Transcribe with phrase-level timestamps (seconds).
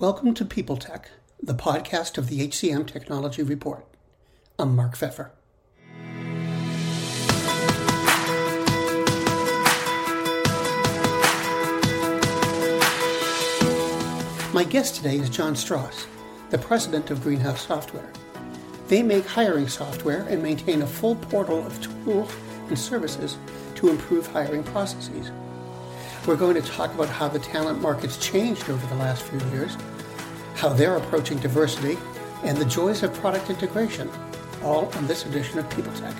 [0.00, 1.10] Welcome to People Tech,
[1.42, 3.84] the podcast of the HCM Technology Report.
[4.58, 5.28] I'm Mark Feffer.
[14.54, 16.06] My guest today is Jon Stross,
[16.48, 18.10] the president of Greenhouse Software.
[18.88, 22.34] They make hiring software and maintain a full portal of tools
[22.68, 23.36] and services
[23.74, 25.30] to improve hiring processes.
[26.26, 29.74] We're going to talk about how the talent market's changed over the last few years,
[30.54, 31.96] how they're approaching diversity,
[32.44, 34.08] and the joys of product integration,
[34.62, 36.14] all on this edition of People Tech.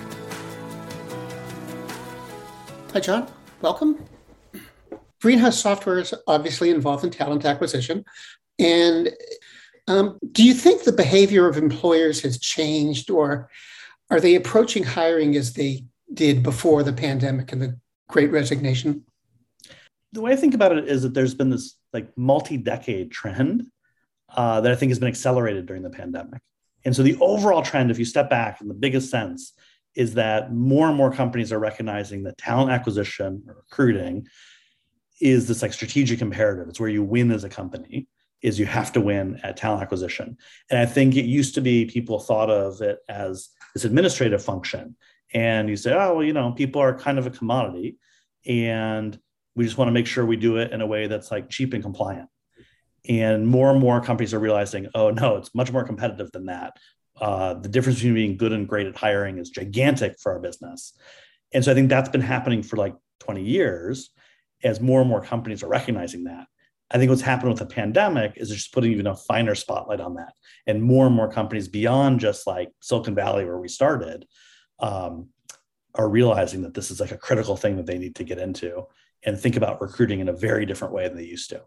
[2.93, 3.27] Hi, John.
[3.61, 4.03] Welcome.
[5.21, 8.03] Greenhouse Software is obviously involved in talent acquisition.
[8.57, 9.11] And
[9.87, 13.51] um, do you think the behavior of employers has changed, or
[14.09, 17.77] are they approaching hiring as they did before the pandemic and the
[18.09, 19.05] great resignation?
[20.13, 23.67] The way I think about it is that there's been this like multi-decade trend
[24.29, 26.41] uh, that I think has been accelerated during the pandemic.
[26.83, 29.53] And so the overall trend, if you step back in the biggest sense,
[29.95, 34.27] is that more and more companies are recognizing that talent acquisition or recruiting
[35.19, 36.67] is this like strategic imperative.
[36.67, 38.07] It's where you win as a company
[38.41, 40.37] is you have to win at talent acquisition.
[40.69, 44.95] And I think it used to be people thought of it as this administrative function.
[45.33, 47.97] And you say, oh, well, you know, people are kind of a commodity.
[48.45, 49.17] And
[49.55, 51.73] we just want to make sure we do it in a way that's like cheap
[51.73, 52.29] and compliant.
[53.07, 56.77] And more and more companies are realizing, oh no, it's much more competitive than that.
[57.19, 60.97] Uh, the difference between being good and great at hiring is gigantic for our business.
[61.53, 64.11] And so I think that's been happening for like 20 years
[64.63, 66.47] as more and more companies are recognizing that.
[66.89, 70.01] I think what's happened with the pandemic is it's just putting even a finer spotlight
[70.01, 70.33] on that.
[70.67, 74.25] And more and more companies beyond just like Silicon Valley, where we started,
[74.79, 75.29] um,
[75.95, 78.85] are realizing that this is like a critical thing that they need to get into
[79.23, 81.61] and think about recruiting in a very different way than they used to.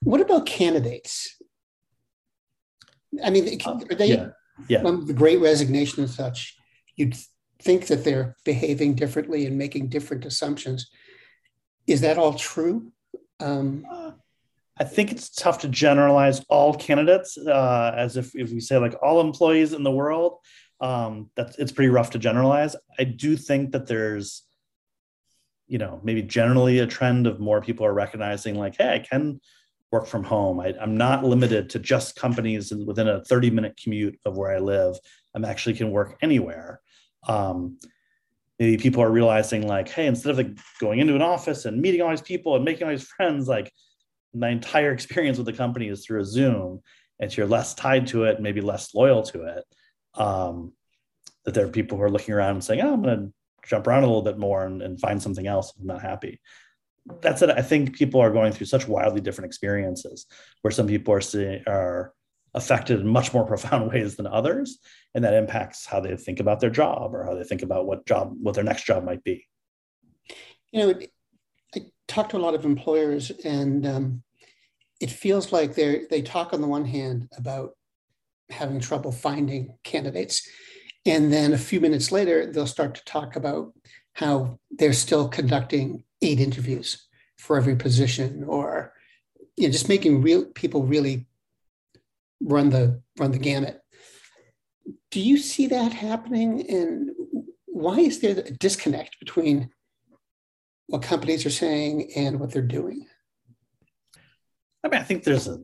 [0.00, 1.36] What about candidates?
[3.24, 4.28] I mean, uh, are they yeah.
[4.68, 4.82] Yeah.
[4.82, 6.56] the great resignation and such?
[6.96, 7.16] You'd
[7.62, 10.90] think that they're behaving differently and making different assumptions.
[11.86, 12.92] Is that all true?
[13.40, 14.12] Um, uh,
[14.78, 18.94] I think it's tough to generalize all candidates uh, as if, if we say like
[19.02, 20.38] all employees in the world.
[20.80, 22.76] Um, that's it's pretty rough to generalize.
[22.98, 24.44] I do think that there's
[25.66, 29.38] you know maybe generally a trend of more people are recognizing like hey i can
[29.90, 30.60] work from home.
[30.60, 34.58] I, am not limited to just companies within a 30 minute commute of where i
[34.58, 34.96] live.
[35.34, 36.80] I'm actually can work anywhere.
[37.26, 37.78] Um,
[38.58, 42.02] maybe people are realizing like hey instead of like going into an office and meeting
[42.02, 43.72] all these people and making all these friends like
[44.34, 46.80] my entire experience with the company is through a zoom.
[47.20, 49.64] And so you're less tied to it maybe less loyal to it
[50.14, 50.72] um,
[51.44, 53.32] that there are people who are looking around and saying oh i'm going to
[53.68, 56.40] jump around a little bit more and, and find something else if I'm not happy.
[57.20, 57.50] That's it.
[57.50, 60.26] I think people are going through such wildly different experiences
[60.62, 62.12] where some people are seeing, are
[62.54, 64.78] affected in much more profound ways than others.
[65.14, 68.06] And that impacts how they think about their job or how they think about what
[68.06, 69.46] job, what their next job might be.
[70.72, 71.00] You know,
[71.74, 74.22] I talk to a lot of employers and um,
[75.00, 77.70] it feels like they they talk on the one hand about
[78.50, 80.48] having trouble finding candidates
[81.08, 83.72] and then a few minutes later, they'll start to talk about
[84.12, 88.92] how they're still conducting eight interviews for every position or
[89.56, 91.26] you know, just making real people really
[92.40, 93.80] run the run the gamut.
[95.10, 96.68] Do you see that happening?
[96.68, 97.10] And
[97.64, 99.70] why is there a disconnect between
[100.88, 103.06] what companies are saying and what they're doing?
[104.84, 105.60] I mean, I think there's a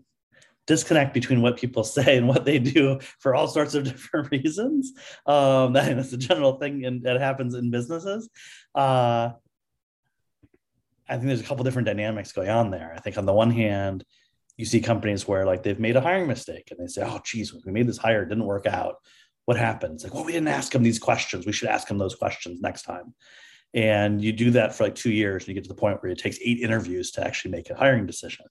[0.66, 4.92] disconnect between what people say and what they do for all sorts of different reasons.
[5.26, 8.28] Um, that, that's a general thing and that happens in businesses.
[8.74, 9.30] Uh,
[11.08, 12.92] I think there's a couple different dynamics going on there.
[12.96, 14.04] I think on the one hand,
[14.56, 17.52] you see companies where like they've made a hiring mistake and they say, "Oh, geez,
[17.52, 18.96] we made this hire, it didn't work out.
[19.44, 21.44] What happened?" It's like, "Well, we didn't ask them these questions.
[21.44, 23.14] We should ask them those questions next time."
[23.74, 26.12] And you do that for like two years and you get to the point where
[26.12, 28.46] it takes eight interviews to actually make a hiring decision.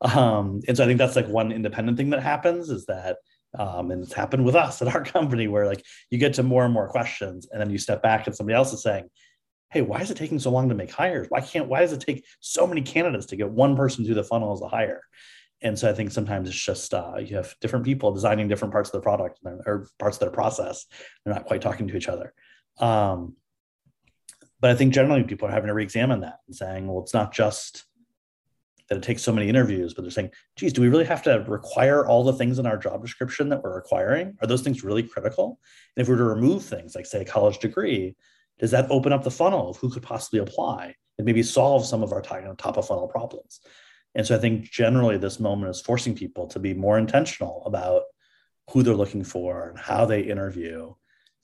[0.00, 3.16] Um, and so i think that's like one independent thing that happens is that
[3.58, 6.64] um, and it's happened with us at our company where like you get to more
[6.64, 9.08] and more questions and then you step back and somebody else is saying
[9.70, 11.26] hey why is it taking so long to make hires?
[11.28, 14.24] Why can't why does it take so many candidates to get one person through the
[14.24, 15.02] funnel as a hire?
[15.62, 18.90] And so i think sometimes it's just uh, you have different people designing different parts
[18.90, 20.86] of the product or parts of their process
[21.24, 22.34] they're not quite talking to each other.
[22.78, 23.36] Um,
[24.66, 27.32] but I think generally people are having to re-examine that and saying, well, it's not
[27.32, 27.84] just
[28.88, 31.44] that it takes so many interviews, but they're saying, geez, do we really have to
[31.46, 34.36] require all the things in our job description that we're requiring?
[34.42, 35.60] Are those things really critical?
[35.94, 38.16] And if we were to remove things like, say, a college degree,
[38.58, 42.02] does that open up the funnel of who could possibly apply and maybe solve some
[42.02, 43.60] of our top of funnel problems?
[44.16, 48.02] And so I think generally this moment is forcing people to be more intentional about
[48.70, 50.92] who they're looking for and how they interview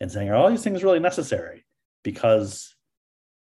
[0.00, 1.64] and saying, are all these things really necessary?
[2.02, 2.71] Because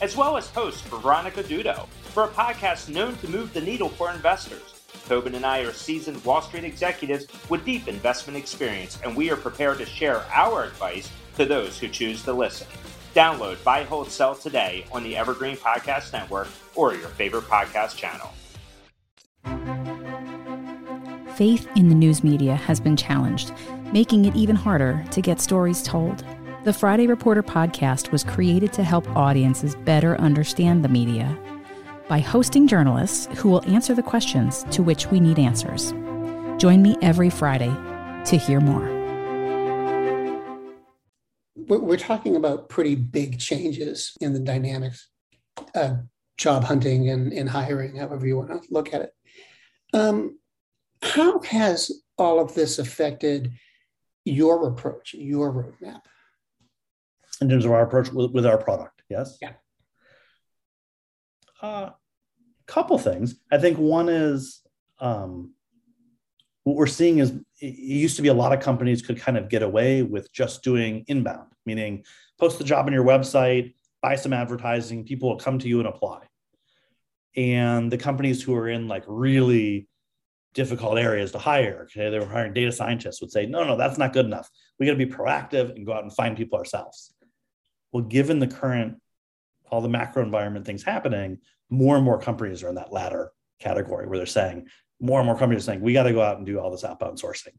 [0.00, 3.88] as well as host for Veronica Dudo, for a podcast known to move the needle
[3.88, 4.80] for investors.
[5.06, 9.36] Tobin and I are seasoned Wall Street executives with deep investment experience, and we are
[9.36, 12.66] prepared to share our advice to those who choose to listen.
[13.14, 18.30] Download Buy, Hold, Sell today on the Evergreen Podcast Network or your favorite podcast channel.
[21.34, 23.52] Faith in the news media has been challenged,
[23.92, 26.24] making it even harder to get stories told.
[26.64, 31.38] The Friday Reporter podcast was created to help audiences better understand the media
[32.08, 35.92] by hosting journalists who will answer the questions to which we need answers.
[36.60, 37.74] Join me every Friday
[38.26, 39.00] to hear more
[41.90, 45.08] we're talking about pretty big changes in the dynamics
[45.74, 45.98] of
[46.36, 49.12] job hunting and, and hiring, however you want to look at it.
[49.92, 50.38] Um,
[51.02, 53.52] how has all of this affected
[54.24, 56.00] your approach, your roadmap?
[57.40, 59.38] In terms of our approach with, with our product, yes?
[59.40, 59.52] Yeah.
[61.62, 61.90] A uh,
[62.66, 63.36] couple things.
[63.50, 64.62] I think one is
[64.98, 65.54] um,
[66.64, 69.48] what we're seeing is it used to be a lot of companies could kind of
[69.48, 72.04] get away with just doing inbound, meaning
[72.38, 75.88] post the job on your website, buy some advertising, people will come to you and
[75.88, 76.20] apply.
[77.36, 79.88] And the companies who are in like really
[80.54, 83.98] difficult areas to hire, okay, they were hiring data scientists, would say, no, no, that's
[83.98, 84.48] not good enough.
[84.78, 87.14] We got to be proactive and go out and find people ourselves.
[87.92, 89.00] Well, given the current,
[89.70, 91.38] all the macro environment things happening,
[91.68, 94.68] more and more companies are in that latter category where they're saying,
[95.00, 96.84] more and more companies are saying we got to go out and do all this
[96.84, 97.54] outbound sourcing,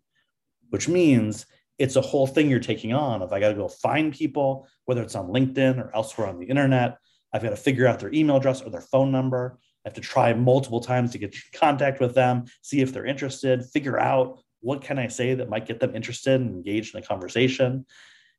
[0.69, 1.45] which means
[1.77, 3.21] it's a whole thing you're taking on.
[3.21, 6.45] If I got to go find people, whether it's on LinkedIn or elsewhere on the
[6.45, 6.97] internet,
[7.33, 9.57] I've got to figure out their email address or their phone number.
[9.83, 13.05] I have to try multiple times to get in contact with them, see if they're
[13.05, 17.01] interested, figure out what can I say that might get them interested and engaged in
[17.01, 17.85] a conversation,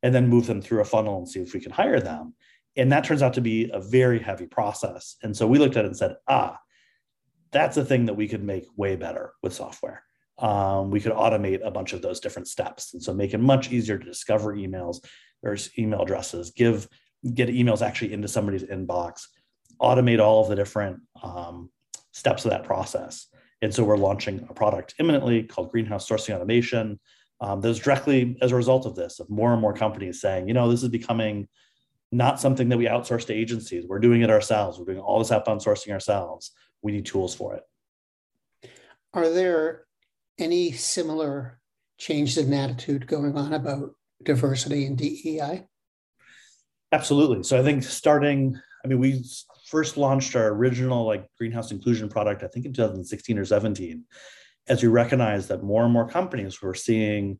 [0.03, 2.35] and then move them through a funnel and see if we can hire them.
[2.75, 5.15] And that turns out to be a very heavy process.
[5.23, 6.59] And so we looked at it and said, ah,
[7.51, 10.03] that's a thing that we could make way better with software.
[10.39, 13.71] Um, we could automate a bunch of those different steps, and so make it much
[13.71, 15.05] easier to discover emails
[15.43, 16.87] or email addresses, give
[17.33, 19.27] get emails actually into somebody's inbox,
[19.79, 21.69] automate all of the different um,
[22.11, 23.27] steps of that process.
[23.61, 26.99] And so we're launching a product imminently called Greenhouse Sourcing Automation.
[27.41, 30.53] Um, that's directly as a result of this, of more and more companies saying, you
[30.53, 31.47] know, this is becoming
[32.11, 33.85] not something that we outsource to agencies.
[33.85, 34.79] We're doing it ourselves.
[34.79, 36.51] We're doing all this outbound sourcing ourselves
[36.83, 37.63] we need tools for it.
[39.13, 39.85] Are there
[40.37, 41.59] any similar
[41.97, 43.91] changes in attitude going on about
[44.23, 45.65] diversity and DEI?
[46.91, 47.43] Absolutely.
[47.43, 49.23] So I think starting, I mean, we
[49.67, 54.03] first launched our original like greenhouse inclusion product, I think in 2016 or 17,
[54.67, 57.39] as we recognize that more and more companies were seeing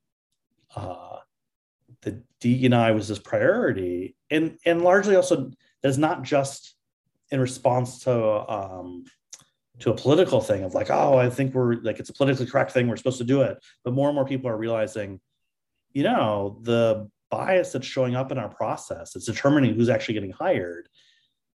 [0.75, 1.18] uh,
[2.01, 5.51] the DEI was this priority, and and largely also
[5.84, 6.75] is not just
[7.32, 9.06] in response to um,
[9.80, 12.72] to a political thing of like, oh, I think we're like it's a politically correct
[12.72, 13.58] thing, we're supposed to do it.
[13.84, 15.20] But more and more people are realizing,
[15.94, 20.32] you know, the bias that's showing up in our process, it's determining who's actually getting
[20.32, 20.89] hired.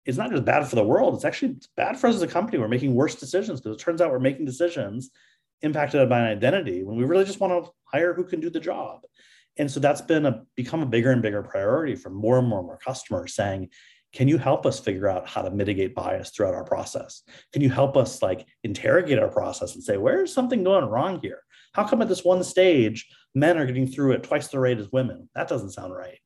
[0.05, 2.59] It's not just bad for the world, it's actually bad for us as a company.
[2.59, 5.11] We're making worse decisions because it turns out we're making decisions
[5.63, 8.61] impacted by an identity when we really just want to hire who can do the
[8.61, 9.01] job.
[9.57, 12.59] And so that's been a become a bigger and bigger priority for more and more
[12.59, 13.71] and more customers saying,
[14.13, 17.23] can you help us figure out how to mitigate bias throughout our process?
[17.53, 21.43] Can you help us like interrogate our process and say where's something going wrong here?
[21.73, 24.93] How come at this one stage men are getting through at twice the rate as
[24.93, 26.19] women that doesn't sound right.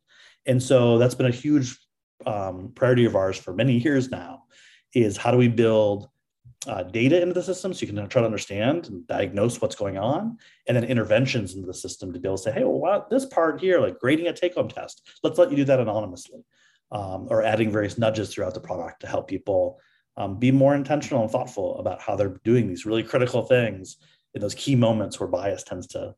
[0.47, 1.79] And so that's been a huge
[2.27, 4.45] um, priority of ours for many years now
[4.95, 6.09] is how do we build
[6.67, 9.97] uh, data into the system so you can try to understand and diagnose what's going
[9.97, 10.37] on,
[10.67, 13.61] and then interventions into the system to be able to say, hey, well, this part
[13.61, 16.41] here, like grading a take home test, let's let you do that anonymously,
[16.91, 19.79] um, or adding various nudges throughout the product to help people
[20.17, 23.99] um, be more intentional and thoughtful about how they're doing these really critical things
[24.35, 26.15] in those key moments where bias tends to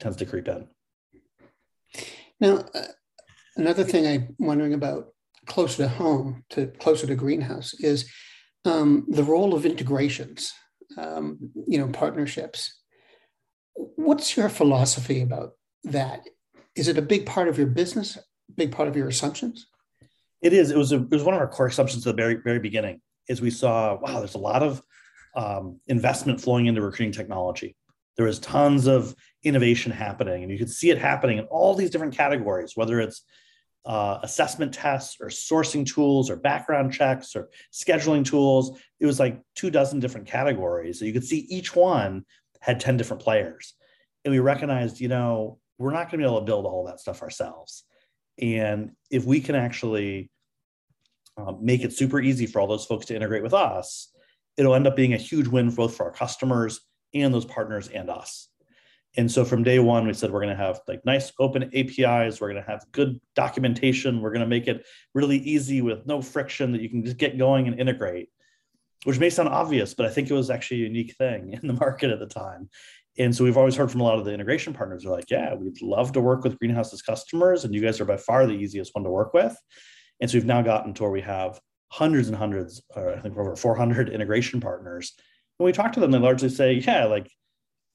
[0.00, 0.66] tends to creep in.
[2.40, 2.86] Now, uh,
[3.56, 5.14] another thing I'm wondering about
[5.46, 8.10] closer to home, to closer to greenhouse, is
[8.64, 10.52] um, the role of integrations,
[10.96, 12.80] um, you know, partnerships.
[13.74, 15.52] What's your philosophy about
[15.84, 16.20] that?
[16.76, 18.18] Is it a big part of your business,
[18.54, 19.66] big part of your assumptions?
[20.42, 20.70] It is.
[20.70, 20.92] It was.
[20.92, 23.00] A, it was one of our core assumptions at the very very beginning.
[23.28, 24.82] Is we saw wow, there's a lot of
[25.34, 27.76] um, investment flowing into recruiting technology.
[28.16, 31.90] There was tons of innovation happening, and you could see it happening in all these
[31.90, 33.24] different categories, whether it's
[33.86, 38.78] uh, assessment tests or sourcing tools or background checks or scheduling tools.
[39.00, 40.98] It was like two dozen different categories.
[40.98, 42.24] So you could see each one
[42.60, 43.74] had 10 different players.
[44.24, 47.00] And we recognized, you know, we're not going to be able to build all that
[47.00, 47.84] stuff ourselves.
[48.40, 50.30] And if we can actually
[51.36, 54.10] uh, make it super easy for all those folks to integrate with us,
[54.56, 56.80] it'll end up being a huge win both for our customers
[57.12, 58.48] and those partners and us.
[59.16, 62.40] And so from day one, we said we're going to have like nice open APIs.
[62.40, 64.20] We're going to have good documentation.
[64.20, 67.38] We're going to make it really easy with no friction that you can just get
[67.38, 68.28] going and integrate,
[69.04, 71.74] which may sound obvious, but I think it was actually a unique thing in the
[71.74, 72.68] market at the time.
[73.16, 75.04] And so we've always heard from a lot of the integration partners.
[75.04, 78.16] They're like, yeah, we'd love to work with Greenhouse's customers, and you guys are by
[78.16, 79.56] far the easiest one to work with.
[80.20, 81.60] And so we've now gotten to where we have
[81.92, 85.14] hundreds and hundreds, I think over 400 integration partners.
[85.58, 87.30] When we talk to them, they largely say, yeah, like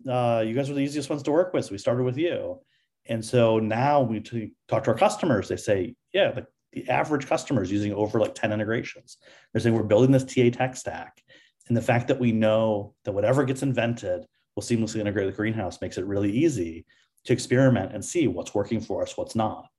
[0.08, 1.66] uh, you guys were the easiest ones to work with.
[1.66, 2.60] So we started with you.
[3.08, 4.20] And so now we
[4.68, 5.48] talk to our customers.
[5.48, 9.18] They say, yeah, the, the average customer is using over like 10 integrations.
[9.52, 11.22] They're saying we're building this TA tech stack.
[11.68, 14.26] And the fact that we know that whatever gets invented
[14.56, 16.86] will seamlessly integrate with Greenhouse makes it really easy
[17.26, 19.70] to experiment and see what's working for us, what's not.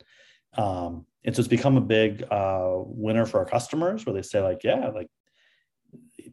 [0.54, 4.40] Um, and so it's become a big uh, winner for our customers where they say
[4.40, 5.08] like, yeah, like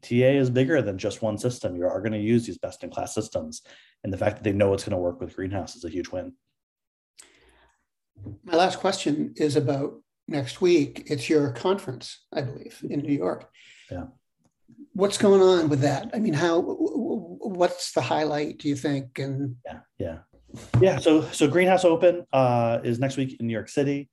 [0.02, 1.76] TA is bigger than just one system.
[1.76, 3.62] You are going to use these best in class systems.
[4.04, 6.10] And the fact that they know it's going to work with Greenhouse is a huge
[6.10, 6.34] win.
[8.44, 11.04] My last question is about next week.
[11.08, 13.50] It's your conference, I believe, in New York.
[13.92, 14.06] Yeah.
[14.94, 16.10] What's going on with that?
[16.14, 19.20] I mean, how, what's the highlight, do you think?
[19.20, 20.18] And yeah, yeah.
[20.82, 20.98] Yeah.
[21.00, 24.10] So, so Greenhouse Open uh, is next week in New York City.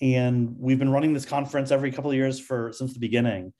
[0.00, 3.52] And we've been running this conference every couple of years for since the beginning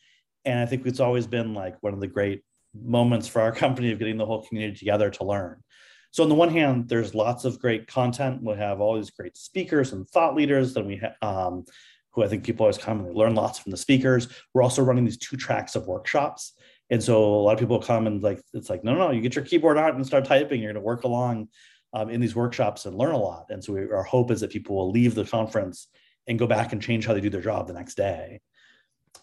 [0.49, 2.43] and I think it's always been like one of the great
[2.75, 5.62] moments for our company of getting the whole community together to learn.
[6.11, 8.43] So on the one hand, there's lots of great content.
[8.43, 11.67] We have all these great speakers and thought leaders that we have, um,
[12.12, 14.28] who I think people always come and they learn lots from the speakers.
[14.55, 16.55] We're also running these two tracks of workshops.
[16.88, 19.37] And so a lot of people come and like, it's like, no, no, you get
[19.37, 20.62] your keyboard out and start typing.
[20.62, 21.49] You're going to work along
[21.93, 23.47] um, in these workshops and learn a lot.
[23.50, 25.88] And so we, our hope is that people will leave the conference
[26.26, 28.40] and go back and change how they do their job the next day.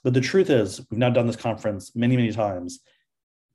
[0.03, 2.79] But the truth is, we've now done this conference many, many times.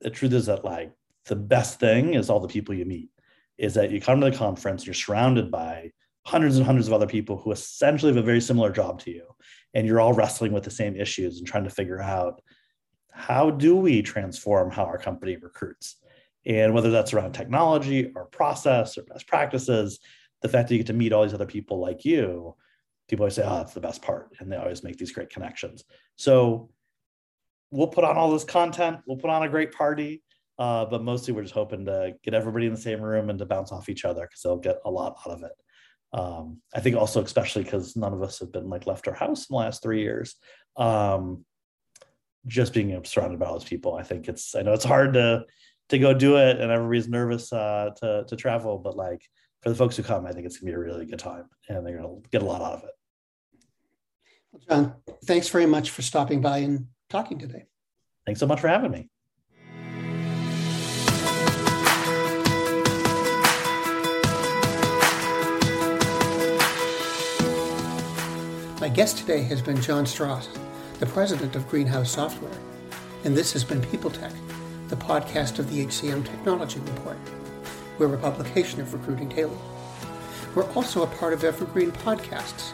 [0.01, 0.91] The truth is that like
[1.25, 3.09] the best thing is all the people you meet.
[3.57, 5.91] Is that you come to the conference, you're surrounded by
[6.25, 9.23] hundreds and hundreds of other people who essentially have a very similar job to you,
[9.73, 12.41] and you're all wrestling with the same issues and trying to figure out
[13.11, 15.97] how do we transform how our company recruits,
[16.45, 19.99] and whether that's around technology or process or best practices.
[20.41, 22.55] The fact that you get to meet all these other people like you
[23.11, 24.29] people always say, oh, that's the best part.
[24.39, 25.83] And they always make these great connections.
[26.15, 26.69] So
[27.69, 30.23] we'll put on all this content, we'll put on a great party.
[30.57, 33.45] Uh, but mostly we're just hoping to get everybody in the same room and to
[33.45, 35.51] bounce off each other because they'll get a lot out of it.
[36.13, 39.49] Um, I think also, especially because none of us have been like left our house
[39.49, 40.35] in the last three years.
[40.77, 41.45] Um,
[42.47, 44.55] just being surrounded by all those people, I think it's.
[44.55, 45.45] I know it's hard to
[45.89, 48.77] to go do it, and everybody's nervous uh, to to travel.
[48.77, 49.21] But like
[49.63, 51.85] for the folks who come, I think it's gonna be a really good time, and
[51.85, 52.91] they're gonna get a lot out of it.
[54.51, 57.65] Well, John, thanks very much for stopping by and talking today.
[58.25, 59.09] Thanks so much for having me.
[68.81, 70.47] My guest today has been Jon Stross,
[70.99, 72.51] the president of Greenhouse Software,
[73.23, 74.33] and this has been People Tech,
[74.87, 77.17] the podcast of the HCM Technology Report.
[77.99, 79.57] We're a publication of Recruiting Daily.
[80.55, 82.73] We're also a part of Evergreen Podcasts